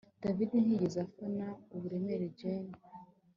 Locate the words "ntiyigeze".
0.53-0.97